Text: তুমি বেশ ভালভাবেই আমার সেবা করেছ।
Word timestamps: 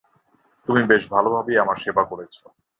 তুমি 0.67 0.81
বেশ 0.83 1.03
ভালভাবেই 1.11 1.61
আমার 1.63 1.77
সেবা 1.83 2.03
করেছ। 2.03 2.35